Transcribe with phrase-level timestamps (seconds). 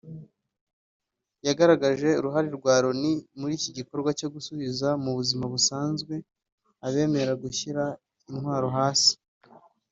[1.47, 6.13] yagaragaje uruhare rwa Loni muri iki gikorwa cyo gusubiza mu buzima busanzwe
[6.87, 7.83] abemera gushyira
[8.29, 9.13] intwaro hasi